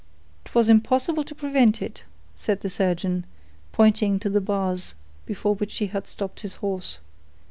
[0.45, 2.01] "'Twas impossible to prevent it,"
[2.35, 3.23] said the surgeon,
[3.71, 4.95] pointing to the bars,
[5.27, 6.97] before which he had stopped his horse.